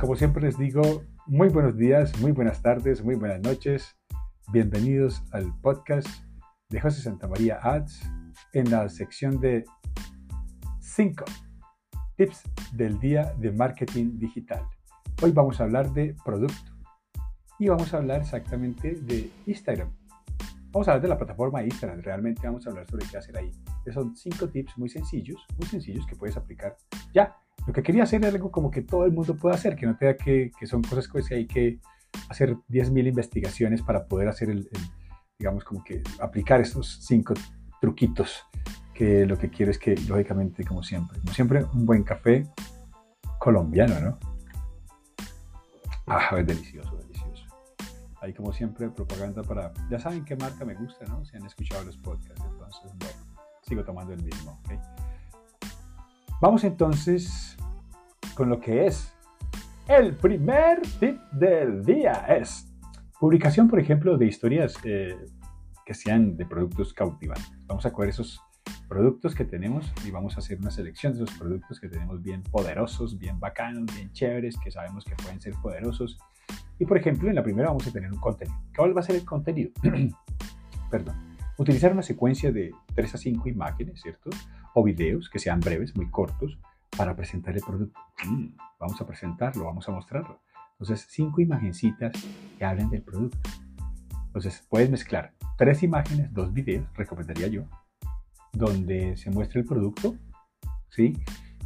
[0.00, 3.96] como siempre les digo, muy buenos días, muy buenas tardes, muy buenas noches.
[4.52, 6.08] Bienvenidos al podcast
[6.68, 8.02] de José Santamaría Ads
[8.52, 9.64] en la sección de
[10.80, 11.24] 5
[12.16, 12.42] tips
[12.72, 14.62] del día de marketing digital.
[15.22, 16.72] Hoy vamos a hablar de producto
[17.58, 19.90] y vamos a hablar exactamente de Instagram.
[20.72, 23.50] Vamos a hablar de la plataforma Instagram, realmente vamos a hablar sobre qué hacer ahí.
[23.94, 26.76] son cinco tips muy sencillos, muy sencillos que puedes aplicar
[27.14, 27.34] ya
[27.66, 29.96] lo que quería hacer era algo como que todo el mundo pueda hacer, que no
[29.96, 31.80] tenga que, que son cosas que hay que
[32.28, 34.68] hacer 10.000 investigaciones para poder hacer el,
[35.38, 37.34] digamos, como que aplicar estos cinco
[37.80, 38.44] truquitos,
[38.94, 42.46] que lo que quiero es que, lógicamente, como siempre, como siempre, un buen café
[43.38, 44.18] colombiano, ¿no?
[46.06, 47.44] Ah, es delicioso, delicioso.
[48.20, 51.24] Hay como siempre propaganda para, ya saben qué marca me gusta, ¿no?
[51.24, 55.05] Si han escuchado los podcasts, entonces, bueno, sigo tomando el mismo, ¿ok?
[56.38, 57.56] Vamos entonces
[58.34, 59.14] con lo que es
[59.88, 62.12] el primer tip del día.
[62.28, 62.70] Es
[63.18, 65.16] publicación, por ejemplo, de historias eh,
[65.86, 67.50] que sean de productos cautivantes.
[67.66, 68.38] Vamos a coger esos
[68.86, 72.42] productos que tenemos y vamos a hacer una selección de esos productos que tenemos bien
[72.42, 76.18] poderosos, bien bacanos, bien chéveres, que sabemos que pueden ser poderosos.
[76.78, 78.58] Y por ejemplo, en la primera vamos a tener un contenido.
[78.76, 79.70] ¿Cuál va a ser el contenido?
[80.90, 81.35] Perdón.
[81.58, 84.30] Utilizar una secuencia de 3 a 5 imágenes, ¿cierto?
[84.78, 86.58] o videos que sean breves, muy cortos,
[86.98, 87.98] para presentar el producto.
[88.26, 90.42] Mm, vamos a presentarlo, vamos a mostrarlo.
[90.72, 92.12] Entonces, cinco imagencitas
[92.58, 93.38] que hablen del producto.
[94.26, 97.62] Entonces, puedes mezclar tres imágenes, dos videos, recomendaría yo,
[98.52, 100.14] donde se muestra el producto,
[100.90, 101.14] ¿sí?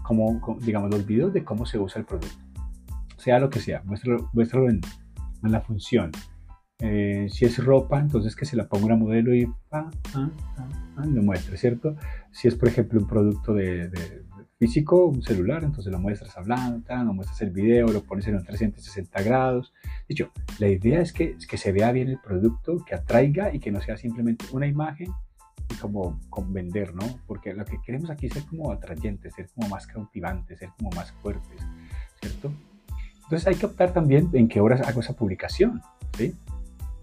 [0.05, 2.45] Como, digamos, los videos de cómo se usa el producto.
[3.17, 4.81] Sea lo que sea, muéstralo, muéstralo en,
[5.43, 6.13] en la función,
[6.81, 10.31] eh, si es ropa, entonces que se la ponga una modelo y ah, ah,
[10.97, 11.95] ah, lo muestre, ¿cierto?
[12.31, 13.91] Si es, por ejemplo, un producto de,
[14.59, 18.45] físico, un celular, entonces lo muestras hablando, lo muestras el video, lo pones en un
[18.45, 19.75] 360 grados.
[20.09, 23.71] Dicho, la idea es que, que se vea bien el producto, que atraiga y que
[23.71, 25.13] no sea simplemente una imagen
[25.71, 27.21] y como, como vender, ¿no?
[27.27, 30.91] Porque lo que queremos aquí es ser como atrayentes, ser como más cautivantes, ser como
[30.91, 31.63] más fuertes,
[32.21, 32.53] ¿cierto?
[33.25, 35.81] Entonces hay que optar también en qué horas hago esa publicación,
[36.17, 36.35] ¿sí?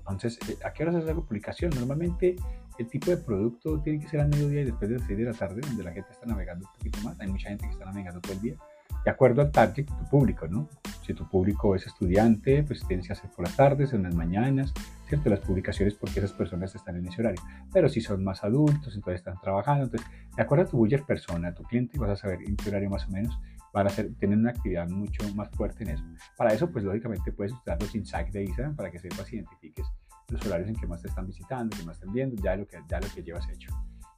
[0.10, 1.72] Entonces, eh, ¿a qué horas hace la publicación?
[1.76, 2.36] Normalmente
[2.78, 5.26] el tipo de producto tiene que ser al mediodía y después de las 6 de
[5.26, 7.20] la tarde, donde la gente está navegando un poquito más.
[7.20, 8.56] Hay mucha gente que está navegando todo el día,
[9.04, 10.70] de acuerdo al target de tu público, ¿no?
[11.06, 14.74] Si tu público es estudiante, pues tienes que hacer por las tardes, en las mañanas,
[15.08, 15.30] ¿cierto?
[15.30, 17.42] Las publicaciones porque esas personas están en ese horario.
[17.72, 19.86] Pero si son más adultos, entonces están trabajando.
[19.86, 22.70] Entonces, de acuerdo a tu buyer persona, a tu cliente, vas a saber en qué
[22.70, 23.40] horario más o menos
[23.74, 26.04] van a tener una actividad mucho más fuerte en eso.
[26.38, 29.86] Para eso, pues lógicamente puedes usar los insights de Instagram para que sepas identifiques
[30.30, 32.78] los horarios en que más te están visitando, que más están viendo, ya lo que,
[32.90, 33.72] ya lo que llevas hecho.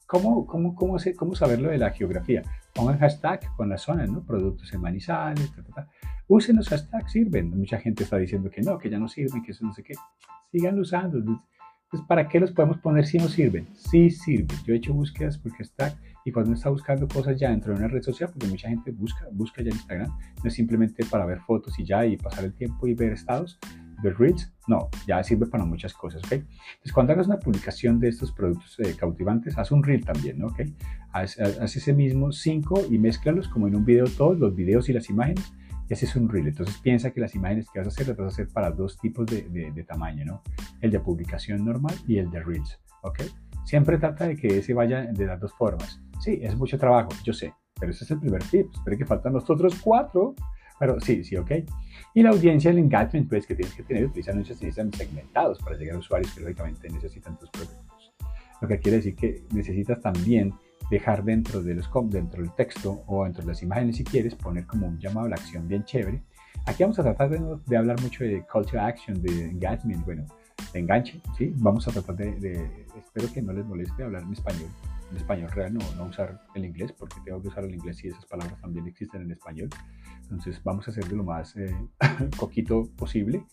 [0.08, 2.42] ¿Cómo, cómo, cómo, cómo saberlo de la geografía?
[2.74, 4.24] Pongan hashtag con las zonas, ¿no?
[4.26, 5.52] Productos en Manizales,
[6.28, 7.50] Usen los hashtags, sirven.
[7.52, 9.94] Mucha gente está diciendo que no, que ya no sirven, que eso no sé qué.
[10.52, 11.18] Sigan usando.
[11.18, 13.68] Entonces, ¿para qué los podemos poner si no sirven?
[13.76, 14.58] Sí sirven.
[14.66, 15.96] Yo he hecho búsquedas por hashtag
[16.30, 18.92] y cuando uno está buscando cosas ya dentro de una red social, porque mucha gente
[18.92, 22.54] busca, busca ya Instagram, no es simplemente para ver fotos y ya y pasar el
[22.54, 23.60] tiempo y ver estados,
[24.02, 26.32] de Reels, no, ya sirve para muchas cosas, ¿ok?
[26.34, 30.48] Entonces, cuando hagas una publicación de estos productos eh, cautivantes, haz un Reel también, ¿no?
[30.48, 30.62] ¿ok?
[31.12, 35.10] Haz, ese mismo 5 y mézclalos como en un video todos, los videos y las
[35.10, 35.52] imágenes,
[35.90, 36.48] y haces un Reel.
[36.48, 38.98] Entonces, piensa que las imágenes que vas a hacer las vas a hacer para dos
[39.00, 40.44] tipos de, de, tamaño, ¿no?
[40.80, 43.20] El de publicación normal y el de Reels, ¿ok?
[43.66, 46.02] Siempre trata de que ese vaya de las dos formas.
[46.20, 48.68] Sí, es mucho trabajo, yo sé, pero ese es el primer tip.
[48.74, 50.36] Espero que faltan los otros cuatro
[50.80, 51.52] pero sí, sí, ok.
[52.14, 55.98] Y la audiencia, el engagement, pues que tienes que tener, utilizar anuncios segmentados para llegar
[55.98, 58.14] a usuarios que lógicamente necesitan tus productos.
[58.62, 60.54] Lo que quiere decir que necesitas también
[60.90, 64.66] dejar dentro, de los, dentro del texto o dentro de las imágenes, si quieres, poner
[64.66, 66.24] como un llamado a la acción bien chévere.
[66.66, 70.26] Aquí vamos a tratar de, hablar mucho de call to action, de engagement, bueno,
[70.74, 71.54] de enganche, ¿sí?
[71.58, 74.70] Vamos a tratar de, de, espero que no les moleste hablar en español,
[75.12, 78.10] en español real, no, no usar el inglés, porque tengo que usar el inglés y
[78.10, 79.70] esas palabras también existen en español.
[80.22, 81.76] Entonces vamos a hacer de lo más eh,
[82.38, 83.44] coquito posible.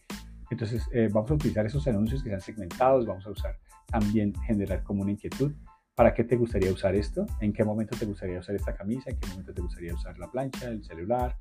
[0.50, 4.82] Entonces eh, vamos a utilizar esos anuncios que sean segmentados, vamos a usar también generar
[4.82, 5.52] como una inquietud.
[5.94, 7.26] ¿Para qué te gustaría usar esto?
[7.40, 9.08] ¿En qué momento te gustaría usar esta camisa?
[9.08, 11.34] ¿En qué momento te gustaría usar la plancha, el celular?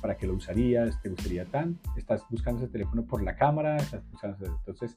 [0.00, 1.00] ¿Para qué lo usarías?
[1.02, 1.78] ¿Te gustaría tan?
[1.96, 3.76] ¿Estás buscando ese teléfono por la cámara?
[3.76, 4.46] ¿Estás buscando...
[4.46, 4.94] Entonces,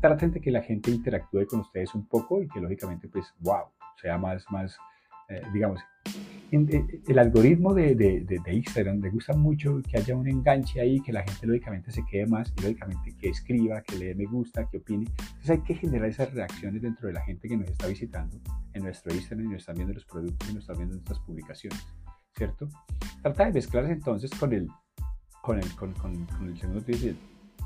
[0.00, 3.66] traten de que la gente interactúe con ustedes un poco y que lógicamente, pues, wow,
[4.00, 4.78] sea más, más
[5.28, 5.80] eh, digamos,
[6.52, 11.00] eh, el algoritmo de, de, de, Instagram le gusta mucho que haya un enganche ahí,
[11.00, 14.68] que la gente lógicamente se quede más lógicamente que escriba, que le dé me gusta,
[14.68, 15.06] que opine.
[15.18, 18.38] Entonces hay que generar esas reacciones dentro de la gente que nos está visitando
[18.74, 21.86] en nuestro Instagram y nos están viendo los productos y nos están viendo nuestras publicaciones,
[22.36, 22.68] ¿cierto?
[23.24, 24.68] Trata de mezclarse entonces con el
[25.40, 25.94] con el, con,
[26.42, 27.16] el segundo tip.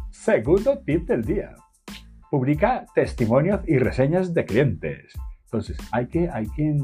[0.09, 1.57] Segundo tip del día.
[2.31, 5.15] Publica testimonios y reseñas de clientes.
[5.47, 6.81] Entonces, hay que, hay que,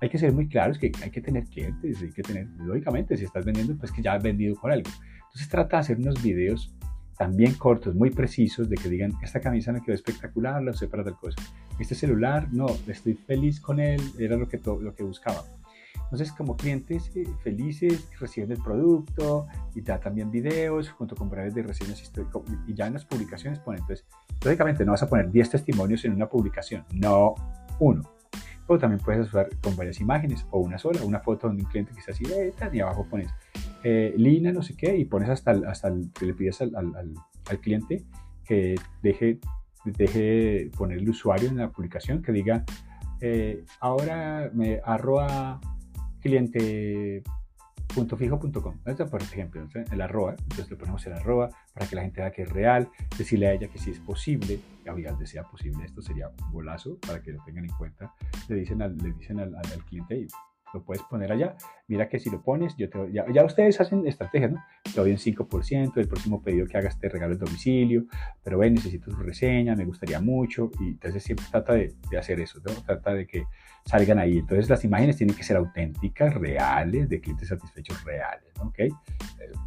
[0.00, 3.24] hay que ser muy claros que hay que tener clientes, hay que tener, lógicamente, si
[3.24, 4.90] estás vendiendo, pues que ya has vendido con algo.
[5.24, 6.74] Entonces, trata de hacer unos videos
[7.16, 11.02] también cortos, muy precisos, de que digan, esta camisa me quedó espectacular, la usé para
[11.02, 11.40] tal cosa.
[11.78, 15.44] Este celular, no, estoy feliz con él, era lo que, lo que buscaba.
[16.12, 21.54] Entonces, como clientes eh, felices, reciben el producto y da también videos junto con breves
[21.54, 24.06] de reseñas históricas y ya en las publicaciones ponen, entonces,
[24.44, 27.34] lógicamente no vas a poner 10 testimonios en una publicación, no
[27.78, 28.02] uno.
[28.66, 31.94] Pero también puedes usar con varias imágenes o una sola, una foto de un cliente
[31.94, 33.30] que está así, y abajo pones
[33.82, 37.14] eh, Lina, no sé qué, y pones hasta, hasta el, que le pides al, al,
[37.48, 38.04] al, cliente
[38.44, 39.40] que deje,
[39.86, 42.66] deje poner el usuario en la publicación, que diga,
[43.22, 45.58] eh, ahora me arroba
[46.22, 47.22] cliente
[47.94, 48.78] .fijo.com,
[49.10, 52.42] por ejemplo, el arroba, entonces le ponemos el arroba para que la gente vea que
[52.42, 52.88] es real,
[53.18, 56.98] decirle a ella que si es posible, y al sea posible, esto sería un golazo
[57.06, 58.14] para que lo tengan en cuenta,
[58.48, 60.26] le dicen al, le dicen al, al cliente,
[60.72, 61.56] lo puedes poner allá.
[61.88, 64.64] Mira que si lo pones, yo te, ya, ya, ustedes hacen estrategias, ¿no?
[64.82, 68.04] Te doy un 5%, el próximo pedido que hagas te regalo el domicilio,
[68.42, 72.40] pero ven, necesito su reseña, me gustaría mucho, y entonces siempre trata de, de hacer
[72.40, 72.72] eso, ¿no?
[72.82, 73.44] Trata de que
[73.84, 74.38] salgan ahí.
[74.38, 78.64] Entonces las imágenes tienen que ser auténticas, reales, de clientes satisfechos reales, ¿no?
[78.64, 78.78] ¿ok?
[78.78, 78.92] Eh,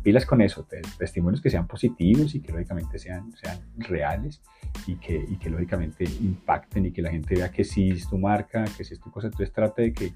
[0.04, 0.68] pilas con eso,
[0.98, 4.42] testimonios que sean positivos y que lógicamente sean, sean reales
[4.88, 8.18] y que, y que lógicamente impacten y que la gente vea que sí es tu
[8.18, 9.28] marca, que sí es tu cosa.
[9.28, 10.14] Entonces trata de que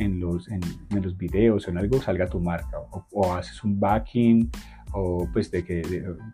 [0.00, 0.60] en los, en,
[0.90, 4.50] los videos o en algo salga tu marca o, haces un backing
[4.92, 5.82] o pues de que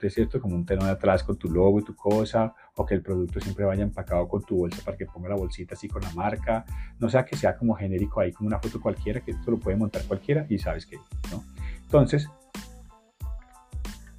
[0.00, 3.02] de, cierto como un telón atrás con tu logo y tu cosa o que el
[3.02, 6.10] producto siempre vaya empacado con tu bolsa para que ponga la bolsita así con la
[6.12, 6.64] marca.
[6.98, 9.76] No sea que sea como genérico ahí como una foto cualquiera que esto lo puede
[9.76, 10.96] montar cualquiera y sabes que
[11.30, 11.44] no
[11.82, 12.28] entonces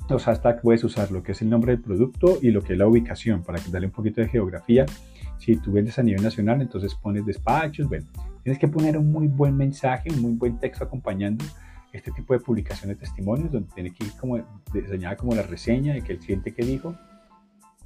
[0.10, 2.80] los hashtags puedes usar lo que es el nombre del producto y lo que es
[2.80, 4.86] la ubicación para que darle un poquito de geografía.
[5.38, 8.08] Si tú vendes a nivel nacional entonces pones despachos bueno
[8.48, 11.44] Tienes que poner un muy buen mensaje, un muy buen texto acompañando
[11.92, 14.38] este tipo de publicación de testimonios, donde tiene que ir como
[14.74, 16.96] diseñada como la reseña de que el cliente que dijo,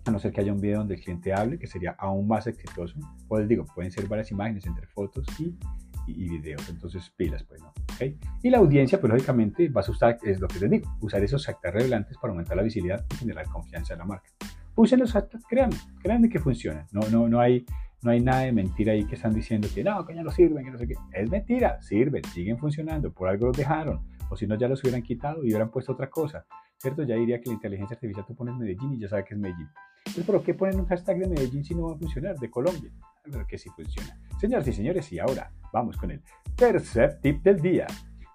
[0.05, 2.45] a no ser que haya un video donde el cliente hable, que sería aún más
[2.45, 2.95] exitoso.
[3.27, 5.57] Pues digo, pueden ser varias imágenes entre fotos y,
[6.05, 7.73] y, videos, entonces pilas, pues no.
[7.95, 8.19] ¿okay?
[8.43, 11.49] Y la audiencia, pues lógicamente vas a usar, es lo que les digo, usar esos
[11.49, 14.29] actas revelantes para aumentar la visibilidad y generar confianza en la marca.
[14.75, 16.85] Usen los actas, créanme, créanme que funcionan.
[16.91, 17.65] No, no, no hay
[18.03, 20.65] no hay nada de mentira ahí que están diciendo que no, que ya no sirven,
[20.65, 20.95] que no sé qué.
[21.13, 25.03] Es mentira, sirven, siguen funcionando, por algo los dejaron, o si no ya los hubieran
[25.03, 26.45] quitado y hubieran puesto otra cosa,
[26.77, 27.03] ¿cierto?
[27.03, 29.69] Ya diría que la inteligencia artificial tú pones Medellín y ya sabe que es Medellín.
[30.06, 32.36] Entonces, ¿por qué ponen un hashtag de Medellín si no va a funcionar?
[32.38, 32.92] De Colombia.
[33.24, 34.19] Pero que sí funciona.
[34.39, 36.21] Señoras y señores, y ahora vamos con el
[36.56, 37.86] tercer tip del día.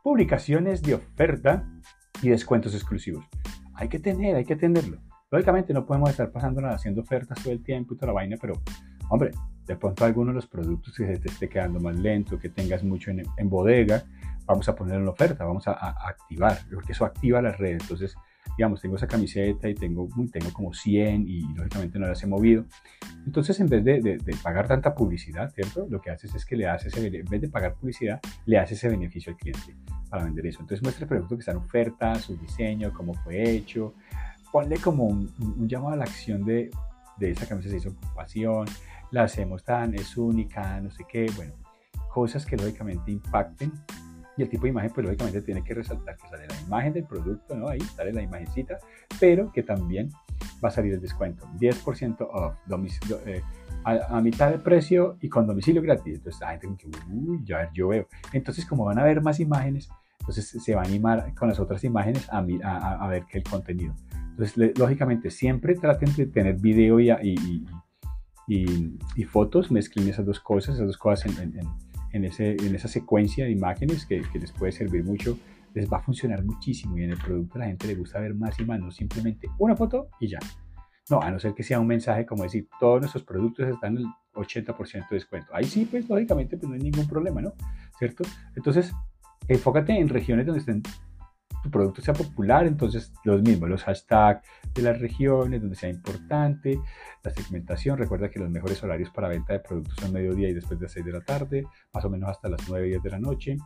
[0.04, 1.68] Publicaciones de oferta
[2.22, 3.24] y descuentos exclusivos.
[3.74, 5.00] Hay que tener, hay que tenerlo.
[5.30, 8.54] Lógicamente no podemos estar pasando haciendo ofertas todo el tiempo y toda la vaina, pero
[9.10, 9.32] hombre,
[9.66, 12.84] de pronto alguno de los productos que se te esté quedando más lento, que tengas
[12.84, 14.04] mucho en, bodega,
[14.46, 15.72] vamos a poner en oferta, vamos a,
[16.08, 17.82] activar, porque eso activa las redes.
[17.82, 18.16] Entonces,
[18.56, 22.64] digamos, tengo esa camiseta y tengo, tengo como 100 y lógicamente no las he movido.
[23.26, 25.86] Entonces, en vez de, pagar tanta publicidad, ¿cierto?
[25.90, 28.88] Lo que haces es que le haces, en vez de pagar publicidad, le haces ese
[28.88, 29.74] beneficio al cliente
[30.08, 30.60] para vender eso.
[30.60, 33.94] Entonces, muestra el producto que está en oferta, su diseño, cómo fue hecho.
[34.52, 36.70] Ponle como un, llamado a la acción de,
[37.18, 38.66] de esa camisa se hizo con pasión,
[39.10, 41.54] la hacemos tan, es única, no sé qué, bueno,
[42.12, 43.72] cosas que lógicamente impacten.
[44.36, 47.04] Y el tipo de imagen, pues lógicamente tiene que resaltar que sale la imagen del
[47.04, 47.68] producto, ¿no?
[47.68, 48.78] Ahí sale la imagencita,
[49.18, 50.10] pero que también
[50.62, 52.54] va a salir el descuento, 10% off,
[53.26, 53.42] eh,
[53.84, 56.18] a, mitad de precio y con domicilio gratis.
[56.18, 58.08] Entonces la gente dice, uy, ya yo veo.
[58.32, 59.88] Entonces como van a ver más imágenes,
[60.20, 63.44] entonces se va a animar con las otras imágenes a, a, a ver que el
[63.44, 63.94] contenido.
[64.38, 67.64] Entonces, lógicamente, siempre traten de tener video y,
[69.28, 71.68] fotos, mezclen esas dos cosas, esas dos cosas en, en,
[72.12, 75.38] en, ese, en esa secuencia de imágenes que, que, les puede servir mucho,
[75.74, 78.34] les va a funcionar muchísimo y en el producto a la gente le gusta ver
[78.34, 80.38] más y más, no simplemente una foto y ya.
[81.08, 84.06] No, a no ser que sea un mensaje como decir, todos nuestros productos están el
[84.34, 85.54] 80% de descuento.
[85.54, 87.52] Ahí sí, pues lógicamente pues, no hay ningún problema, ¿no?
[87.96, 88.24] ¿Cierto?
[88.56, 88.92] Entonces,
[89.46, 90.82] enfócate en regiones donde estén
[91.62, 96.78] tu producto sea popular, entonces los mismos, los hashtags de las regiones donde sea importante,
[97.22, 100.78] la segmentación, recuerda que los mejores horarios para venta de productos son mediodía y después
[100.78, 103.10] de las 6 de la tarde, más o menos hasta las 9 y 10 de
[103.10, 103.56] la noche.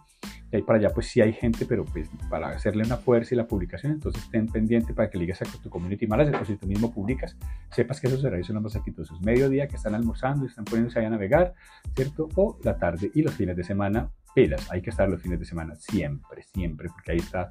[0.53, 3.37] Y ahí para allá pues sí hay gente, pero pues para hacerle una fuerza y
[3.37, 6.57] la publicación, entonces ten pendiente para que le digas a tu community manager o si
[6.57, 7.37] tú mismo publicas,
[7.71, 9.21] sepas que esos horarios son los más exitosos.
[9.21, 11.55] Mediodía que están almorzando y están poniéndose ahí a navegar,
[11.95, 12.29] ¿cierto?
[12.35, 15.45] O la tarde y los fines de semana, pilas, hay que estar los fines de
[15.45, 17.51] semana siempre, siempre, porque ahí está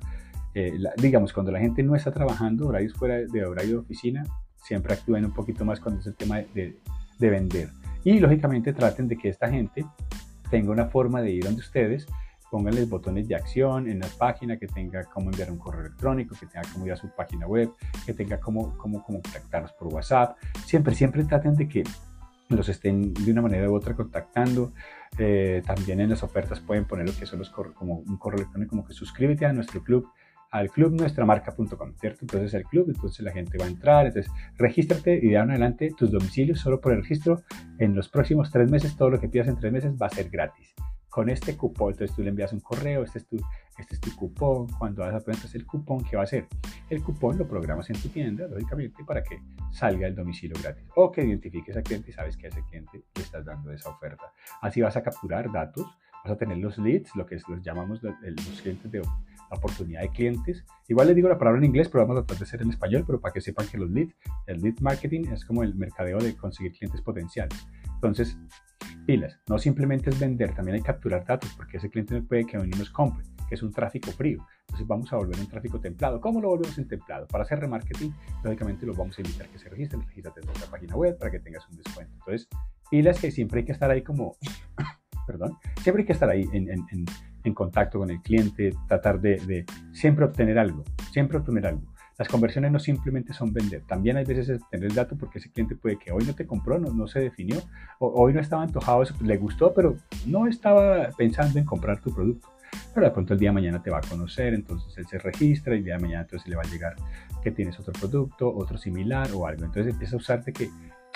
[0.53, 4.23] eh, digamos, cuando la gente no está trabajando, horarios fuera de horario de oficina,
[4.63, 6.79] siempre actúen un poquito más cuando es el tema de,
[7.19, 7.69] de vender.
[8.03, 9.85] Y lógicamente traten de que esta gente
[10.49, 12.07] tenga una forma de ir donde ustedes,
[12.49, 16.47] pónganles botones de acción en la página, que tenga cómo enviar un correo electrónico, que
[16.47, 17.71] tenga cómo ir a su página web,
[18.05, 20.37] que tenga cómo, cómo, cómo contactarlos por WhatsApp.
[20.65, 21.83] Siempre, siempre traten de que
[22.49, 24.73] los estén de una manera u otra contactando.
[25.17, 28.71] Eh, también en las ofertas pueden poner lo que son los como un correo electrónico,
[28.71, 30.09] como que suscríbete a nuestro club
[30.51, 32.19] al club nuestramarca.com, ¿cierto?
[32.21, 35.61] Entonces el club, entonces la gente va a entrar, entonces regístrate y de ahora en
[35.61, 37.43] adelante tus domicilios solo por el registro
[37.77, 40.29] en los próximos tres meses, todo lo que pidas en tres meses va a ser
[40.29, 40.73] gratis.
[41.07, 43.37] Con este cupón, entonces tú le envías un correo, este es tu,
[43.77, 46.47] este es tu cupón, cuando vas a poner el cupón, ¿qué va a hacer?
[46.87, 49.41] El cupón lo programas en tu tienda, lógicamente, para que
[49.71, 53.03] salga el domicilio gratis o que identifiques a cliente y sabes que a ese cliente
[53.15, 54.31] le estás dando esa oferta.
[54.61, 55.87] Así vas a capturar datos,
[56.23, 59.01] vas a tener los leads, lo que los llamamos los clientes de
[59.51, 60.65] oportunidad de clientes.
[60.87, 63.03] Igual les digo la palabra en inglés, pero vamos a tratar de hacer en español,
[63.05, 64.15] pero para que sepan que los leads,
[64.47, 67.67] el lead marketing es como el mercadeo de conseguir clientes potenciales.
[67.95, 68.37] Entonces,
[69.05, 72.45] pilas, no simplemente es vender, también hay que capturar datos, porque ese cliente no puede
[72.45, 74.45] que uno nos compre, que es un tráfico frío.
[74.61, 76.21] Entonces vamos a volver un tráfico templado.
[76.21, 77.27] ¿Cómo lo volvemos en templado?
[77.27, 78.13] Para hacer remarketing,
[78.43, 81.39] lógicamente lo vamos a invitar que se registren, regístrate en nuestra página web para que
[81.39, 82.13] tengas un descuento.
[82.19, 82.47] Entonces,
[82.91, 84.35] pilas que siempre hay que estar ahí como,
[85.27, 87.05] perdón, siempre hay que estar ahí en, en, en
[87.43, 91.83] en contacto con el cliente, tratar de, siempre obtener algo, siempre obtener algo.
[92.17, 95.75] Las conversiones no simplemente son vender, también hay veces tener el dato porque ese cliente
[95.75, 97.61] puede que hoy no te compró, no, no se definió,
[97.99, 102.49] o hoy no estaba antojado, le gustó, pero no estaba pensando en comprar tu producto.
[102.93, 105.75] Pero de pronto el día de mañana te va a conocer, entonces él se registra
[105.75, 106.95] y el día de mañana entonces le va a llegar
[107.41, 109.65] que tienes otro producto, otro similar o algo.
[109.65, 110.69] Entonces empieza a usarte que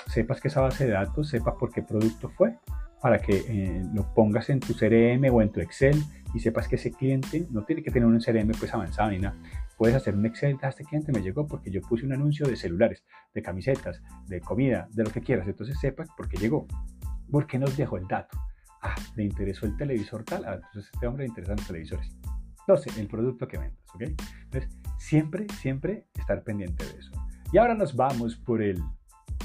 [0.06, 2.56] sepas que esa base de datos, sepas por qué producto fue,
[3.04, 6.76] para que eh, lo pongas en tu CRM o en tu Excel y sepas que
[6.76, 9.36] ese cliente no tiene que tener un CRM pues avanzado ni nada.
[9.76, 12.56] Puedes hacer un Excel, ah, este cliente me llegó porque yo puse un anuncio de
[12.56, 15.46] celulares, de camisetas, de comida, de lo que quieras.
[15.46, 16.66] Entonces sepas por qué llegó,
[17.30, 18.38] por qué nos dejó el dato.
[18.80, 22.10] Ah, le interesó el televisor tal, ah, entonces este hombre le interesan los televisores.
[22.66, 24.00] No sé, el producto que vendas, ¿ok?
[24.44, 27.12] Entonces, siempre, siempre estar pendiente de eso.
[27.52, 28.82] Y ahora nos vamos por el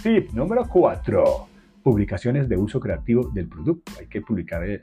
[0.01, 3.91] tip número 4 publicaciones de uso creativo del producto.
[3.99, 4.81] Hay que publicar el,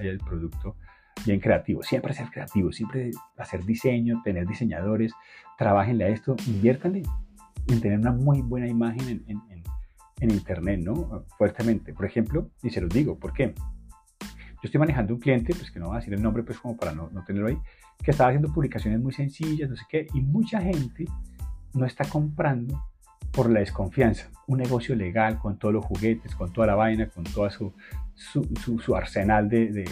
[0.00, 0.76] el producto
[1.24, 1.82] bien creativo.
[1.82, 5.12] Siempre ser creativo, siempre hacer diseño, tener diseñadores,
[5.56, 7.02] trabajenle a esto, inviértanle
[7.68, 9.40] en tener una muy buena imagen en,
[10.20, 11.24] en, Internet, ¿no?
[11.36, 11.92] Fuertemente.
[11.92, 13.54] Por ejemplo, y se los digo, ¿por qué?
[14.20, 16.76] Yo estoy manejando un cliente, pues que no voy a decir el nombre, pues como
[16.76, 17.58] para no, no tenerlo ahí,
[18.02, 21.04] que estaba haciendo publicaciones muy sencillas, no sé qué, y mucha gente
[21.74, 22.82] no está comprando
[23.38, 24.32] por la desconfianza.
[24.48, 29.48] Un negocio legal con todos los juguetes, con toda la vaina, con todo su, arsenal
[29.48, 29.88] de,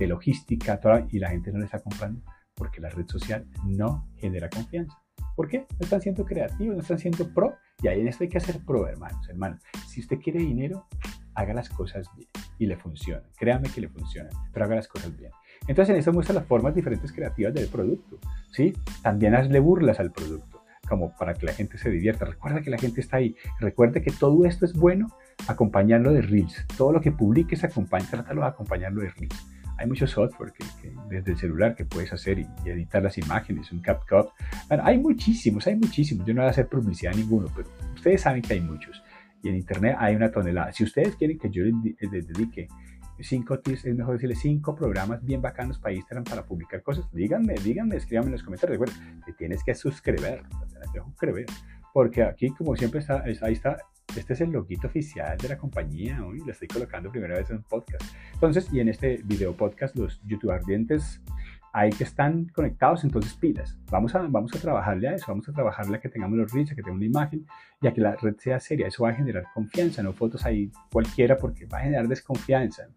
[0.00, 2.20] logística, y la gente no le está comprando
[2.56, 5.00] porque la red social no genera confianza.
[5.36, 5.58] ¿Por qué?
[5.58, 7.54] No están siendo creativos, no están siendo pro.
[7.84, 9.28] Y ahí en esto hay que hacer pro, hermanos.
[9.28, 10.88] Hermanos, si usted quiere dinero,
[11.36, 13.22] haga las cosas bien y le funciona.
[13.36, 15.30] Créame que le funciona, pero haga las cosas bien.
[15.68, 18.18] Entonces en esto muestra las formas diferentes creativas del producto.
[18.50, 18.72] ¿sí?
[19.04, 20.51] También hazle burlas al producto
[20.92, 22.26] como para que la gente se divierta.
[22.26, 23.34] Recuerda que la gente está ahí.
[23.58, 25.06] Recuerda que todo esto es bueno
[25.48, 26.66] acompañarlo de Reels.
[26.76, 29.46] Todo lo que publiques, acompaña, trátalo de acompañarlo de Reels.
[29.78, 33.80] Hay mucho software que, desde el celular que puedes hacer y, editar las imágenes, un
[33.80, 34.32] CapCut.
[34.68, 36.26] Bueno, hay muchísimos, hay muchísimos.
[36.26, 39.02] Yo no voy a hacer publicidad a ninguno, pero ustedes saben que hay muchos.
[39.42, 40.74] Y en Internet hay una tonelada.
[40.74, 42.68] Si ustedes quieren que yo les dedique
[43.22, 47.10] cinco tips, es mejor decirle cinco programas bien bacanos para Instagram para publicar cosas.
[47.12, 48.78] Díganme, díganme, escríbanme en los comentarios.
[48.78, 50.42] Recuerda, te tienes que suscribir,
[50.92, 51.46] suscribir,
[51.92, 53.76] porque aquí, como siempre, está, ahí está.
[54.16, 56.22] Este es el loguito oficial de la compañía.
[56.24, 58.04] Hoy lo estoy colocando primera vez en un podcast.
[58.34, 61.22] Entonces, y en este video podcast, los YouTube ardientes
[61.72, 63.78] hay que están conectados, entonces pilas.
[63.90, 66.70] Vamos a, vamos a trabajarle a eso, vamos a trabajarle a que tengamos los reels,
[66.72, 67.46] a que tenga una imagen
[67.80, 68.86] y a que la red sea seria.
[68.86, 72.88] Eso va a generar confianza, no fotos ahí cualquiera porque va a generar desconfianza.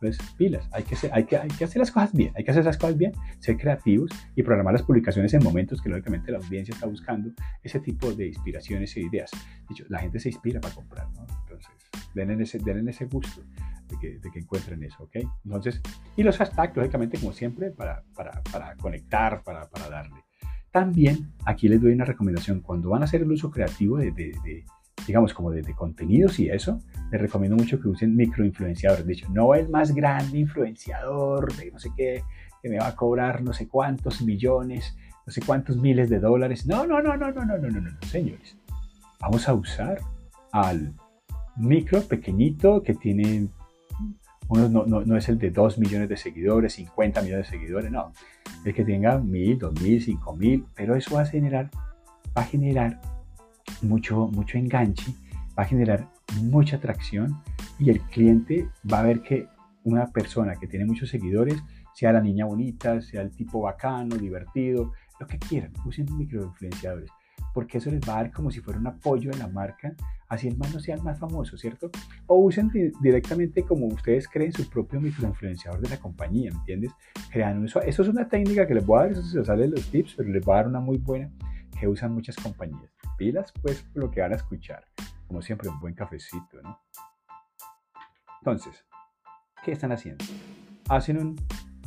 [0.00, 2.64] Entonces, pilas, hay que, hay, que, hay que hacer las cosas bien, hay que hacer
[2.64, 6.74] las cosas bien, ser creativos y programar las publicaciones en momentos que lógicamente la audiencia
[6.74, 7.30] está buscando
[7.62, 9.30] ese tipo de inspiraciones e ideas.
[9.68, 11.26] Dicho, la gente se inspira para comprar, ¿no?
[11.42, 11.70] Entonces,
[12.14, 13.42] denle ese, denle ese gusto
[13.88, 15.16] de que, de que, encuentren eso, ¿ok?
[15.44, 15.80] Entonces,
[16.16, 20.24] y los hashtags, lógicamente, como siempre, para, para, para conectar, para, para, darle.
[20.70, 24.64] También, aquí les doy una recomendación, cuando van a hacer el uso creativo de, de
[25.06, 29.06] digamos, como de, contenidos y eso, les recomiendo mucho que usen microinfluenciadores.
[29.06, 32.22] De hecho, no el más grande influenciador de no sé qué,
[32.62, 34.96] que me va a cobrar no sé cuántos millones,
[35.26, 36.66] no sé cuántos miles de dólares.
[36.66, 38.56] No, no, no, no, no, no, no, no, no, señores.
[39.20, 40.00] Vamos a usar
[40.52, 40.92] al
[41.56, 43.48] micro pequeñito que tiene
[44.48, 47.90] uno no, no, no, es el de 2 millones de seguidores, 50 millones de seguidores,
[47.90, 48.12] no.
[48.64, 51.70] El que tenga 1000, 2000, 5000, pero eso va a generar,
[52.36, 53.00] va a generar
[53.82, 55.12] mucho, mucho enganche,
[55.58, 56.08] va a generar
[56.42, 57.42] mucha atracción
[57.78, 59.48] y el cliente va a ver que
[59.84, 61.62] una persona que tiene muchos seguidores,
[61.94, 67.10] sea la niña bonita, sea el tipo bacano, divertido, lo que quieran, usen microinfluenciadores,
[67.54, 69.94] porque eso les va a dar como si fuera un apoyo de la marca,
[70.28, 71.90] así el más no sea el más famoso, ¿cierto?
[72.26, 72.70] O usen
[73.00, 76.92] directamente como ustedes creen su propio microinfluenciador de la compañía, ¿me entiendes?
[77.30, 77.80] Crean eso.
[77.80, 80.28] Eso es una técnica que les voy a dar, eso se sale los tips, pero
[80.28, 81.30] les voy a dar una muy buena
[81.78, 82.95] que usan muchas compañías.
[83.16, 84.84] Pilas, pues, lo que van a escuchar.
[85.26, 86.80] Como siempre, un buen cafecito, ¿no?
[88.40, 88.84] Entonces,
[89.64, 90.24] ¿qué están haciendo?
[90.88, 91.36] Hacen un,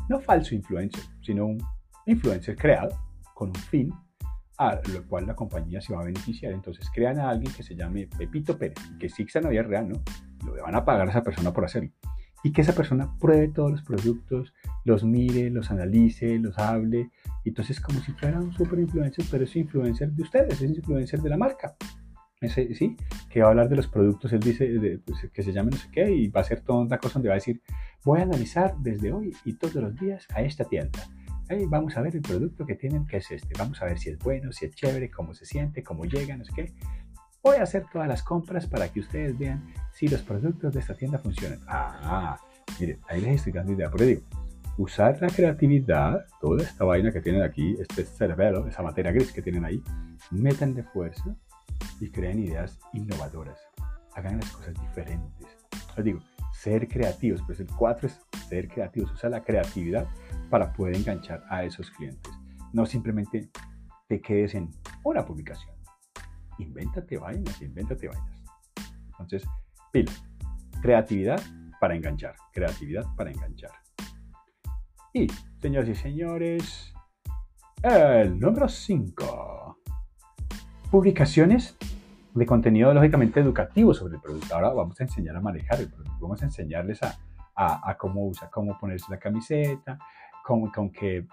[0.09, 1.57] no falso influencer, sino un
[2.05, 2.97] influencer creado
[3.33, 3.93] con un fin
[4.59, 6.51] a lo cual la compañía se va a beneficiar.
[6.51, 10.01] Entonces crean a alguien que se llame Pepito Pérez, que exista en la real, ¿no?
[10.45, 11.91] Lo van a pagar a esa persona por hacerlo.
[12.43, 14.53] Y que esa persona pruebe todos los productos,
[14.85, 17.09] los mire, los analice, los hable.
[17.43, 21.29] Entonces como si fuera un super influencer, pero es influencer de ustedes, es influencer de
[21.29, 21.75] la marca.
[22.41, 22.95] Ese, sí,
[23.29, 25.89] que va a hablar de los productos, él dice pues, que se llame no sé
[25.91, 27.61] qué y va a hacer toda una cosa donde va a decir,
[28.05, 30.99] voy a analizar desde hoy y todos los días a esta tienda
[31.67, 33.53] vamos a ver el producto que tienen, que es este.
[33.57, 36.45] Vamos a ver si es bueno, si es chévere, cómo se siente, cómo llega, no
[36.45, 36.73] sé qué.
[37.41, 39.65] Voy a hacer todas las compras para que ustedes vean
[39.99, 41.59] si los productos de esta tienda funcionan.
[41.67, 42.39] Ah,
[42.79, 43.91] miren, ahí les estoy dando idea.
[43.91, 44.21] Pero digo,
[44.77, 49.41] usar la creatividad, toda esta vaina que tienen aquí, este cerebelo, esa materia gris que
[49.41, 49.83] tienen ahí,
[50.31, 51.35] metan de fuerza
[51.99, 53.59] y creen ideas innovadoras.
[54.15, 55.49] Hagan las cosas diferentes.
[55.97, 56.21] Les digo,
[56.53, 60.07] ser creativos, pues el 4 es ser creativos, usa la creatividad
[60.49, 62.31] para poder enganchar a esos clientes.
[62.71, 63.49] No simplemente
[64.07, 64.69] te quedes en
[65.03, 65.75] una publicación.
[66.57, 68.39] Invéntate vainas, invéntate vainas.
[69.19, 69.43] Entonces,
[69.91, 70.11] pila,
[70.81, 71.41] creatividad
[71.79, 73.71] para enganchar, creatividad para enganchar.
[75.13, 75.27] Y,
[75.61, 76.93] señoras y señores,
[77.83, 79.77] el número 5.
[80.91, 81.77] Publicaciones
[82.33, 84.55] de contenido lógicamente educativo sobre el producto.
[84.55, 87.17] Ahora vamos a enseñar a manejar el producto, vamos a enseñarles a,
[87.55, 89.97] a, a cómo usa, cómo ponerse la camiseta,
[90.43, 91.27] con, con qué,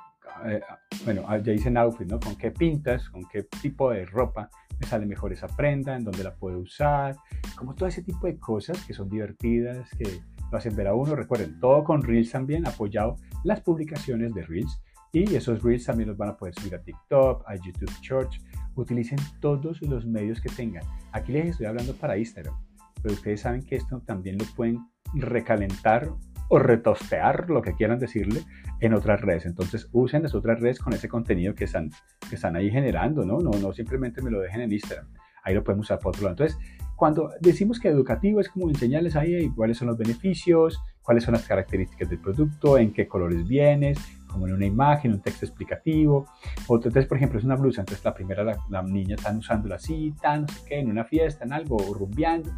[0.44, 0.60] eh,
[1.04, 2.20] bueno, ya dicen outfit, ¿no?
[2.20, 6.24] Con qué pintas, con qué tipo de ropa me sale mejor esa prenda, en dónde
[6.24, 7.16] la puedo usar,
[7.56, 11.14] como todo ese tipo de cosas que son divertidas, que lo hacen ver a uno.
[11.14, 14.80] Recuerden, todo con Reels también, apoyado las publicaciones de Reels.
[15.12, 18.38] Y esos Reels también los van a poder subir a TikTok, a YouTube Shorts.
[18.74, 20.84] Utilicen todos los medios que tengan.
[21.12, 22.54] Aquí les estoy hablando para Instagram,
[23.02, 24.78] pero ustedes saben que esto también lo pueden
[25.14, 26.10] recalentar
[26.48, 28.42] o retostear, lo que quieran decirle,
[28.80, 29.46] en otras redes.
[29.46, 31.90] Entonces usen las otras redes con ese contenido que están,
[32.28, 33.38] que están ahí generando, ¿no?
[33.38, 33.50] ¿no?
[33.50, 35.08] No simplemente me lo dejen en Instagram.
[35.42, 36.32] Ahí lo podemos usar por otro lado.
[36.32, 36.58] Entonces,
[36.96, 41.46] cuando decimos que educativo es como enseñarles ahí cuáles son los beneficios, cuáles son las
[41.46, 43.98] características del producto, en qué colores vienes,
[44.36, 46.28] como en una imagen, un texto explicativo.
[46.66, 50.14] Otro, entonces, por ejemplo, es una blusa, entonces la primera la, niña están usándola así,
[50.20, 52.50] tan, no sé qué, en una fiesta, en algo, rumbeando.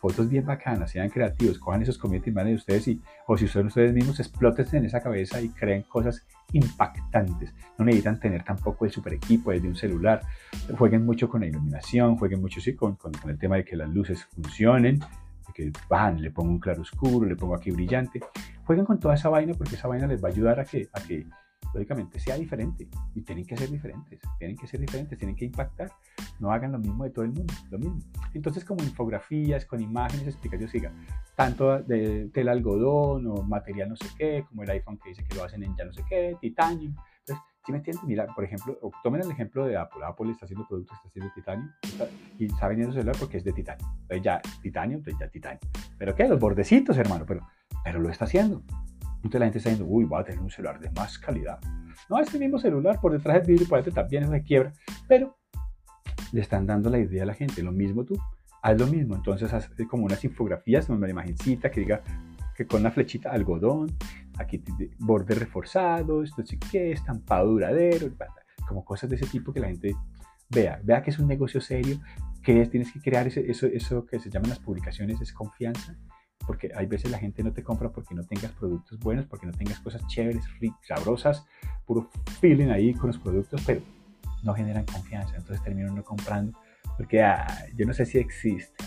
[0.00, 3.92] Fotos bien bacanas, sean creativos, cojan esos community de ustedes y, o si son ustedes
[3.92, 7.54] mismos, explótense en esa cabeza y creen cosas impactantes.
[7.76, 10.22] No necesitan tener tampoco el super equipo desde un celular.
[10.78, 13.76] Jueguen mucho con la iluminación, jueguen mucho sí, con, con, con el tema de que
[13.76, 15.00] las luces funcionen
[15.56, 18.20] que van, le pongo un claro oscuro, le pongo aquí brillante.
[18.66, 21.00] Jueguen con toda esa vaina porque esa vaina les va a ayudar a que, a
[21.00, 21.26] que
[21.72, 22.86] lógicamente sea diferente.
[23.14, 25.90] Y tienen que ser diferentes, tienen que ser diferentes, tienen que impactar.
[26.40, 27.98] No hagan lo mismo de todo el mundo, lo mismo.
[28.34, 30.92] Entonces, como infografías, con imágenes explicativas, siga,
[31.34, 35.36] tanto de tela algodón o material no sé qué, como el iPhone que dice que
[35.36, 36.92] lo hacen en ya no sé qué, titanio.
[37.66, 38.04] ¿Sí me entiendes?
[38.04, 40.00] Mira, por ejemplo, tomen el ejemplo de Apple.
[40.04, 41.70] Apple está haciendo productos, está haciendo titanio
[42.38, 43.84] y está vendiendo celular porque es de titanio.
[44.02, 45.60] Entonces ya titanio, entonces ya titanio.
[45.98, 46.28] Pero ¿qué?
[46.28, 47.44] Los bordecitos, hermano, pero,
[47.84, 48.62] pero lo está haciendo.
[49.16, 51.58] Entonces la gente está diciendo, uy, va a tener un celular de más calidad.
[52.08, 54.72] No, este mismo celular por detrás del vidrio, por dentro también es de quiebra,
[55.08, 55.36] pero
[56.32, 57.62] le están dando la idea a la gente.
[57.62, 58.16] Lo mismo tú,
[58.62, 59.16] haz lo mismo.
[59.16, 62.02] Entonces haz como unas infografías, una imagencita que diga
[62.56, 63.96] que con una flechita algodón,
[64.38, 64.62] aquí
[64.98, 68.10] bordes reforzados, no sé qué, estampado duradero,
[68.68, 69.94] como cosas de ese tipo que la gente
[70.50, 72.00] vea, vea que es un negocio serio,
[72.42, 75.96] que tienes que crear eso, eso que se llaman las publicaciones, es confianza,
[76.46, 79.52] porque hay veces la gente no te compra porque no tengas productos buenos, porque no
[79.52, 80.44] tengas cosas chéveres,
[80.82, 81.44] sabrosas,
[81.84, 82.08] puro
[82.40, 83.80] feeling ahí con los productos, pero
[84.42, 86.56] no generan confianza, entonces terminan no comprando,
[86.96, 88.84] porque ah, yo no sé si existe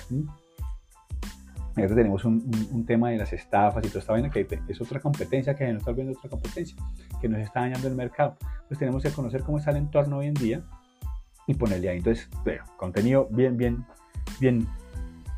[1.88, 5.68] tenemos un, tema de las estafas y toda esta vaina que es otra competencia que
[5.72, 6.76] nos está viendo otra competencia
[7.22, 8.36] que nos está dañando el mercado.
[8.68, 10.62] Pues tenemos que conocer cómo está el entorno hoy en día
[11.48, 11.98] y ponerle ahí.
[11.98, 13.86] Entonces, bueno, contenido bien, bien,
[14.40, 14.68] bien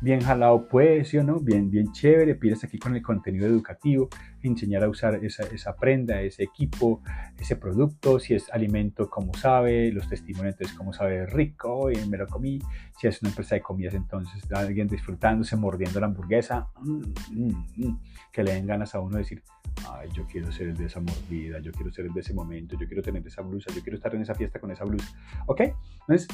[0.02, 1.38] bien jalado pues, ¿sí o no?
[1.38, 4.08] Bien, bien chévere, pides aquí con el contenido educativo,
[4.42, 7.00] enseñar a usar esa, esa, prenda, ese equipo,
[7.38, 12.18] ese producto, si es alimento, como sabe, los testimonios, entonces cómo sabe rico, y me
[12.18, 12.58] lo comí,
[12.98, 18.00] si es una empresa de comidas, entonces alguien disfrutándose, mordiendo la hamburguesa, mm, mm, mm,
[18.32, 19.42] que le den ganas a uno de decir,
[19.88, 22.76] ay, yo quiero ser el de esa mordida, yo quiero ser el de ese momento,
[22.76, 25.60] yo quiero tener esa blusa, yo quiero estar en esa fiesta con esa blusa, ¿ok?
[26.00, 26.26] Entonces,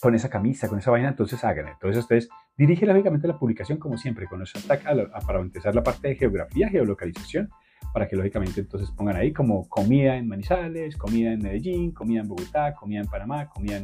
[0.00, 1.68] con esa camisa, con esa vaina, entonces hagan.
[1.68, 4.84] Entonces ustedes dirigen lógicamente la publicación como siempre, con los hashtags
[5.26, 7.50] para empezar la parte de geografía, geolocalización,
[7.92, 12.28] para que lógicamente entonces pongan ahí como comida en Manizales, comida en Medellín, comida en
[12.28, 13.78] Bogotá, comida en Panamá, comida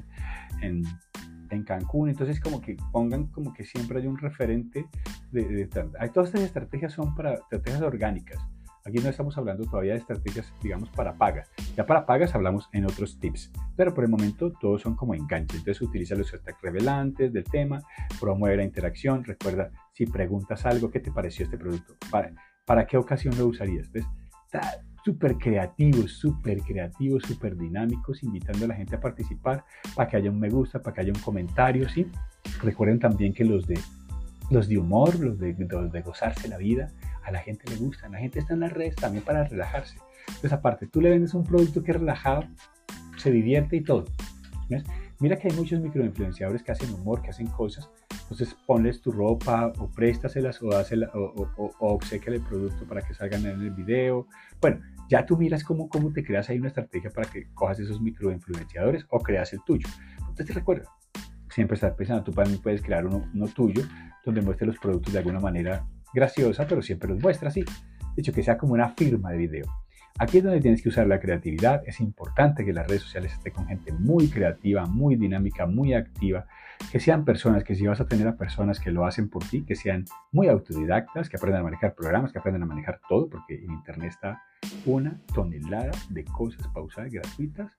[0.62, 0.84] en,
[1.50, 2.08] en, Cancún.
[2.08, 4.86] Entonces como que pongan como que siempre hay un referente
[5.32, 8.38] de, todas estas estrategias son para estrategias orgánicas
[8.84, 11.50] Aquí no estamos hablando todavía de estrategias, digamos, para pagas.
[11.76, 15.58] Ya para pagas hablamos en otros tips, pero por el momento todos son como enganches.
[15.58, 17.80] Entonces utiliza los hashtags revelantes del tema,
[18.20, 19.22] promueve la interacción.
[19.22, 21.94] Recuerda, si preguntas algo, ¿qué te pareció este producto?
[22.10, 22.32] ¿Para,
[22.66, 23.90] para qué ocasión lo usarías?
[23.92, 24.04] ¿Ves?
[25.04, 29.64] Súper creativos, súper creativos, súper dinámicos, invitando a la gente a participar
[29.94, 32.06] para que haya un me gusta, para que haya un comentario, ¿sí?
[32.62, 33.78] Recuerden también que los de,
[34.50, 36.92] los de humor, los de, los de gozarse la vida,
[37.24, 39.96] a la gente le gusta, la gente está en las redes también para relajarse.
[40.28, 42.44] Entonces, aparte, tú le vendes un producto que es relajado,
[43.16, 44.04] se divierte y todo.
[45.20, 47.88] Mira que hay muchos microinfluenciadores que hacen humor, que hacen cosas.
[48.22, 53.46] Entonces, ponles tu ropa o préstaselas o, o, o, o el producto para que salgan
[53.46, 54.26] en el video.
[54.60, 58.00] Bueno, ya tú miras cómo, cómo te creas ahí una estrategia para que cojas esos
[58.00, 59.86] microinfluenciadores o creas el tuyo.
[60.28, 60.90] Entonces, recuerda,
[61.50, 63.82] siempre estar pensando, tú también puedes crear uno, uno tuyo
[64.24, 67.62] donde muestre los productos de alguna manera graciosa, pero siempre los muestra así.
[67.62, 69.64] De hecho, que sea como una firma de video.
[70.18, 71.82] Aquí es donde tienes que usar la creatividad.
[71.86, 76.46] Es importante que las redes sociales estén con gente muy creativa, muy dinámica, muy activa.
[76.90, 79.64] Que sean personas, que si vas a tener a personas que lo hacen por ti,
[79.64, 83.54] que sean muy autodidactas, que aprendan a manejar programas, que aprendan a manejar todo, porque
[83.54, 84.42] en Internet está
[84.84, 87.78] una tonelada de cosas pausadas gratuitas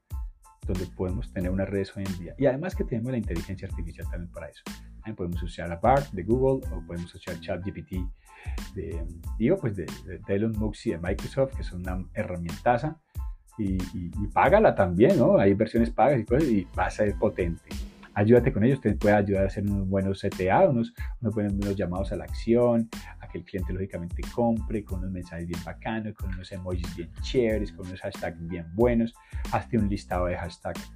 [0.66, 2.36] donde podemos tener unas redes hoy en día.
[2.38, 4.64] Y además que tenemos la inteligencia artificial también para eso.
[4.96, 7.96] También podemos usar a BART de Google o podemos usar ChatGPT
[8.76, 9.04] de,
[9.38, 12.98] digo, pues de, de Elon Musk y de Microsoft, que son una herramientaza.
[13.58, 15.38] Y, y, págala también, ¿no?
[15.38, 17.70] Hay versiones pagas y cosas y va a ser potente.
[18.16, 22.12] Ayúdate con ellos, te puede ayudar a hacer unos buenos CTA, unos, unos buenos llamados
[22.12, 26.34] a la acción, a que el cliente lógicamente compre con unos mensajes bien bacanos, con
[26.34, 29.14] unos emojis bien chéveres, con unos hashtags bien buenos.
[29.52, 30.92] Hazte un listado de hashtags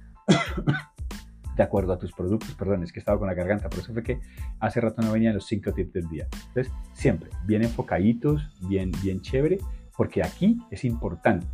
[1.58, 2.54] de acuerdo a tus productos.
[2.54, 4.20] Perdón, es que estaba con la garganta, por eso fue que
[4.60, 6.28] hace rato no venían los cinco tips del día.
[6.48, 9.58] Entonces, siempre bien enfocaditos, bien, bien chévere,
[9.96, 11.46] porque aquí es importante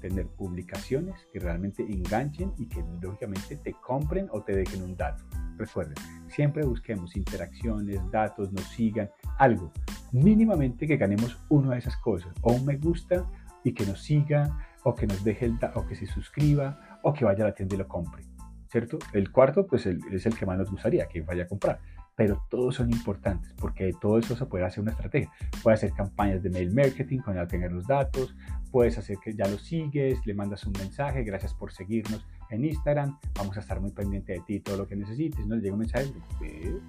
[0.00, 5.24] tener publicaciones que realmente enganchen y que lógicamente te compren o te dejen un dato.
[5.56, 5.96] Recuerden,
[6.28, 9.72] siempre busquemos interacciones, datos, nos sigan, algo
[10.12, 13.26] mínimamente que ganemos una de esas cosas, o un me gusta
[13.64, 17.24] y que nos siga, o que nos deje el o que se suscriba, o que
[17.24, 18.27] vaya a la tienda y lo compre.
[18.70, 18.98] ¿Cierto?
[19.12, 21.80] El cuarto, pues es el que más nos gustaría que vaya a comprar.
[22.14, 25.30] Pero todos son importantes porque todo eso se puede hacer una estrategia.
[25.62, 28.34] Puedes hacer campañas de mail marketing con ya tener los datos.
[28.72, 33.16] Puedes hacer que ya lo sigues, le mandas un mensaje, gracias por seguirnos en Instagram.
[33.36, 35.46] Vamos a estar muy pendiente de ti, todo lo que necesites.
[35.46, 35.54] ¿no?
[35.54, 36.80] Le llega un mensaje, ve,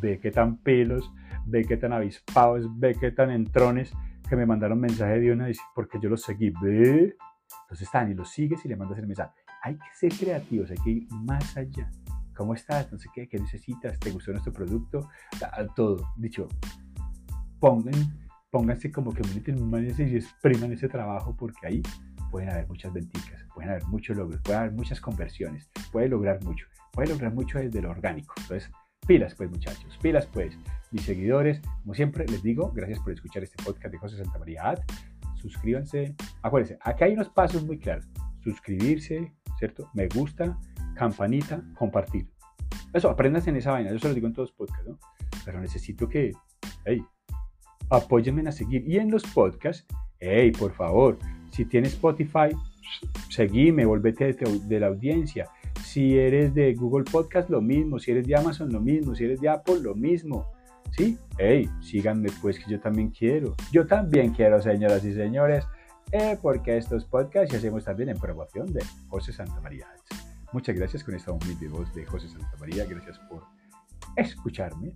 [0.00, 1.10] ve qué tan pelos,
[1.46, 3.92] ve qué tan avispados, ve qué tan entrones
[4.28, 7.16] que me mandaron mensaje de una y porque yo los seguí, ve.
[7.62, 10.90] Entonces y los sigues y le mandas el mensaje hay que ser creativos, hay que
[10.90, 11.90] ir más allá.
[12.34, 12.90] ¿Cómo estás?
[12.92, 13.98] No sé qué, ¿qué necesitas?
[13.98, 15.08] ¿Te gustó nuestro producto?
[15.74, 15.96] Todo.
[16.16, 16.48] Dicho,
[17.58, 17.94] pongan,
[18.50, 21.82] pónganse como que y expriman ese trabajo porque ahí
[22.30, 26.66] pueden haber muchas venticas, pueden haber muchos logros, pueden haber muchas conversiones, puede lograr mucho,
[26.92, 28.34] puede lograr mucho desde lo orgánico.
[28.42, 28.70] Entonces,
[29.06, 30.56] pilas pues muchachos, pilas pues
[30.90, 31.60] mis seguidores.
[31.82, 34.78] Como siempre les digo, gracias por escuchar este podcast de José Santa María Ad.
[35.36, 36.14] Suscríbanse.
[36.42, 38.08] Acuérdense, aquí hay unos pasos muy claros.
[38.42, 39.90] Suscribirse, ¿cierto?
[39.94, 40.58] Me gusta,
[40.94, 42.28] campanita, compartir.
[42.92, 44.98] Eso, aprendas en esa vaina, yo se lo digo en todos los podcasts, ¿no?
[45.44, 46.32] Pero necesito que,
[46.84, 47.02] hey,
[47.90, 48.86] apóyenme a seguir.
[48.86, 49.86] Y en los podcasts,
[50.20, 51.18] hey, por favor,
[51.50, 52.48] si tienes Spotify,
[53.28, 55.46] seguime, volvete de, de la audiencia.
[55.84, 57.98] Si eres de Google Podcast, lo mismo.
[57.98, 59.14] Si eres de Amazon, lo mismo.
[59.14, 60.46] Si eres de Apple, lo mismo.
[60.90, 61.18] ¿Sí?
[61.38, 63.54] Hey, síganme pues que yo también quiero.
[63.72, 65.66] Yo también quiero, señoras y señores
[66.12, 69.86] eh, porque estos podcasts hacemos también en promoción de José Santa María.
[70.52, 72.86] Muchas gracias con esta humilde voz de José Santa María.
[72.86, 73.44] Gracias por
[74.16, 74.92] escucharme,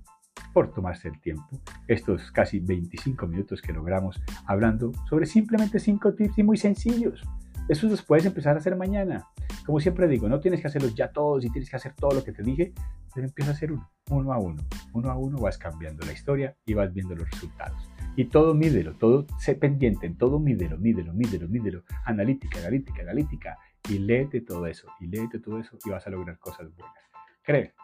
[0.55, 6.39] por tomarse el tiempo, estos casi 25 minutos que logramos hablando sobre simplemente cinco tips
[6.39, 7.23] y muy sencillos.
[7.69, 9.29] Eso los puedes empezar a hacer mañana.
[9.67, 12.25] Como siempre digo, no tienes que hacerlos ya todos y tienes que hacer todo lo
[12.25, 12.73] que te dije,
[13.15, 14.63] pero empieza a hacer uno, uno a uno.
[14.95, 17.92] Uno a uno vas cambiando la historia y vas viendo los resultados.
[18.15, 21.85] Y todo mídelo, todo sé pendiente, en todo mídelo, mídelo, mídelo, mídelo.
[22.05, 23.59] Analítica, analítica, analítica.
[23.89, 26.95] Y léete todo eso, y léete todo eso y vas a lograr cosas buenas.
[27.43, 27.75] Cree,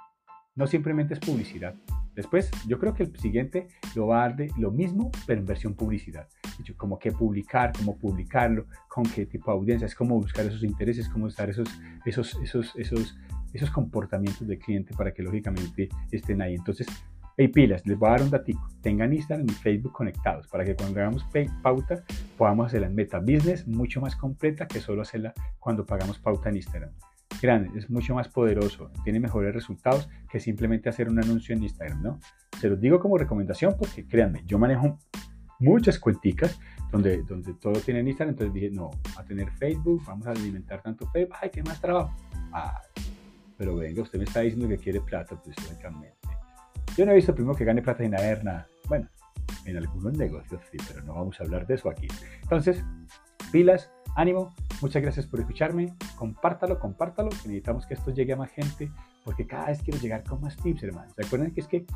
[0.54, 1.74] no simplemente es publicidad.
[2.14, 5.46] Después, yo creo que el siguiente lo va a dar de lo mismo, pero en
[5.46, 6.28] versión publicidad.
[6.76, 11.08] Como qué publicar, cómo publicarlo, con qué tipo de audiencia, es cómo buscar esos intereses,
[11.08, 11.68] cómo estar esos,
[12.04, 13.16] esos, esos, esos,
[13.52, 16.56] esos comportamientos del cliente para que lógicamente estén ahí.
[16.56, 16.88] Entonces,
[17.40, 18.68] Hey pilas, les voy a dar un datico.
[18.80, 21.24] Tengan Instagram y Facebook conectados para que cuando hagamos
[21.62, 22.02] pauta
[22.36, 26.56] podamos hacerla en Meta Business mucho más completa que solo hacerla cuando pagamos pauta en
[26.56, 26.90] Instagram.
[27.40, 32.02] Grande, es mucho más poderoso, tiene mejores resultados que simplemente hacer un anuncio en Instagram,
[32.02, 32.18] ¿no?
[32.60, 34.98] Se los digo como recomendación porque créanme, yo manejo
[35.60, 36.58] muchas cuenticas
[36.90, 41.06] donde, donde todo tiene Instagram, entonces dije, no, a tener Facebook, vamos a alimentar tanto
[41.12, 42.12] Facebook, ay, qué más trabajo.
[42.50, 42.82] Ah,
[43.56, 46.18] pero venga, usted me está diciendo que quiere plata, pues francamente.
[46.98, 48.66] Yo no he visto primero que gane plata sin haber nada.
[48.88, 49.08] Bueno,
[49.66, 52.08] en algunos negocios sí, pero no vamos a hablar de eso aquí.
[52.42, 52.84] Entonces,
[53.52, 58.90] pilas, ánimo, muchas gracias por escucharme, compártalo, compártalo, necesitamos que esto llegue a más gente,
[59.24, 61.14] porque cada vez quiero llegar con más tips, hermanos.
[61.16, 61.86] Recuerden que es que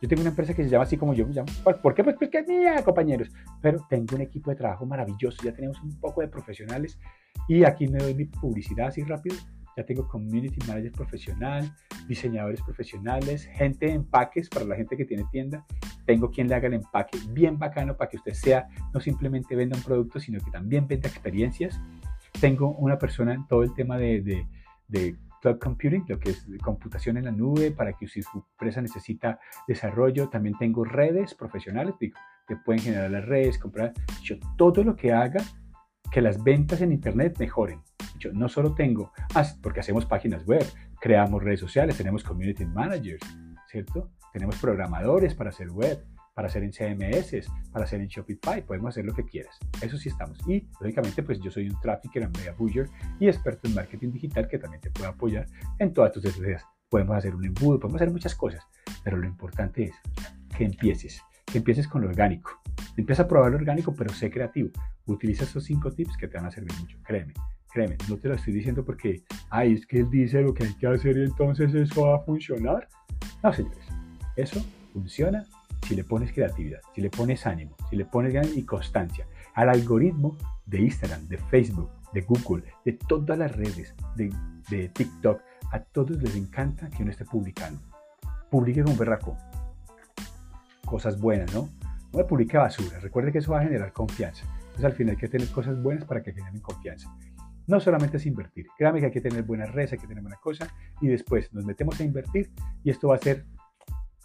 [0.00, 1.48] yo tengo una empresa que se llama así como yo me llamo.
[1.64, 2.04] ¿Por qué?
[2.04, 3.30] Pues porque es mía, compañeros.
[3.60, 7.00] Pero tengo un equipo de trabajo maravilloso, ya tenemos un poco de profesionales
[7.48, 9.34] y aquí me doy mi publicidad así rápido
[9.76, 11.74] ya tengo community manager profesional,
[12.06, 15.64] diseñadores profesionales, gente de empaques para la gente que tiene tienda.
[16.04, 19.76] Tengo quien le haga el empaque bien bacano para que usted sea, no simplemente venda
[19.76, 21.80] un producto, sino que también venda experiencias.
[22.40, 24.46] Tengo una persona en todo el tema de,
[24.88, 28.80] de, cloud computing, lo que es computación en la nube, para que si su empresa
[28.80, 30.28] necesita desarrollo.
[30.28, 33.92] También tengo redes profesionales, digo, que pueden generar las redes, comprar.
[34.22, 35.42] Yo todo lo que haga
[36.12, 37.80] que las ventas en Internet mejoren
[38.32, 40.64] no solo tengo, ah, porque hacemos páginas web,
[41.00, 43.22] creamos redes sociales, tenemos community managers,
[43.66, 44.10] ¿cierto?
[44.32, 46.04] Tenemos programadores para hacer web,
[46.34, 49.58] para hacer en CMS, para hacer en Shopify, podemos hacer lo que quieras.
[49.80, 50.38] Eso sí estamos.
[50.48, 52.88] Y lógicamente, pues yo soy un trafficker en Media Buyer
[53.20, 55.46] y experto en marketing digital que también te puede apoyar
[55.78, 56.64] en todas tus necesidades.
[56.88, 58.66] Podemos hacer un embudo, podemos hacer muchas cosas,
[59.04, 59.94] pero lo importante es
[60.56, 62.60] que empieces, que empieces con lo orgánico.
[62.96, 64.70] Empieza a probar lo orgánico, pero sé creativo.
[65.06, 67.34] Utiliza esos cinco tips que te van a servir mucho, créeme.
[67.72, 70.74] Créeme, no te lo estoy diciendo porque, ay, es que él dice lo que hay
[70.74, 72.88] que hacer y entonces eso va a funcionar.
[73.42, 73.86] No, señores,
[74.36, 75.46] eso funciona
[75.86, 79.26] si le pones creatividad, si le pones ánimo, si le pones ganas y constancia.
[79.54, 84.32] Al algoritmo de Instagram, de Facebook, de Google, de todas las redes, de,
[84.68, 87.80] de TikTok, a todos les encanta que uno esté publicando.
[88.50, 89.36] Publique con berraco.
[90.84, 91.70] Cosas buenas, ¿no?
[92.12, 92.98] No me publique basura.
[93.00, 94.44] Recuerde que eso va a generar confianza.
[94.58, 97.10] Entonces al final hay que tener cosas buenas para que generen confianza.
[97.66, 100.38] No solamente es invertir, créame que hay que tener buenas redes, hay que tener buena
[100.38, 100.68] cosa
[101.00, 102.50] y después nos metemos a invertir
[102.82, 103.46] y esto va a ser,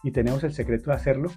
[0.03, 1.29] y tenemos el secreto de hacerlo,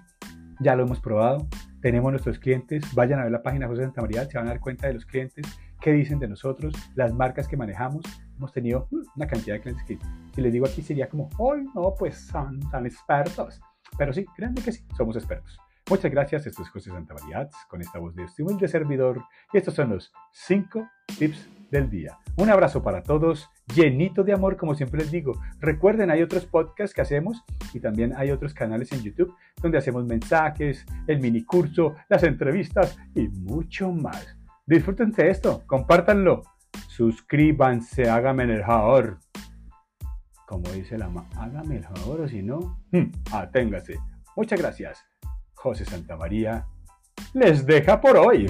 [0.59, 1.47] ya lo hemos probado,
[1.81, 4.59] tenemos nuestros clientes, vayan a ver la página José Santa María, se van a dar
[4.59, 5.45] cuenta de los clientes,
[5.79, 8.05] qué dicen de nosotros, las marcas que manejamos,
[8.37, 9.97] hemos tenido mm, una cantidad de clientes que
[10.35, 13.59] si les digo aquí sería como, oh no, pues son tan expertos,
[13.97, 15.59] pero sí, créanme que sí, somos expertos.
[15.89, 19.57] Muchas gracias, esto es José Santa María con esta voz de este humilde servidor y
[19.57, 20.87] estos son los 5
[21.17, 22.17] tips del día.
[22.35, 25.33] Un abrazo para todos, llenito de amor, como siempre les digo.
[25.59, 30.05] Recuerden, hay otros podcasts que hacemos y también hay otros canales en YouTube donde hacemos
[30.05, 34.37] mensajes, el mini curso, las entrevistas y mucho más.
[34.65, 36.43] Disfruten de esto, compártanlo,
[36.87, 39.19] suscríbanse, háganme el favor.
[40.47, 43.97] Como dice la ma, hágame el favor o si no, hmm, aténgase.
[44.35, 45.05] Muchas gracias.
[45.53, 46.65] José Santa María
[47.33, 48.47] les deja por hoy.